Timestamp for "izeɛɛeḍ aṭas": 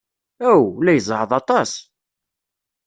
0.97-1.71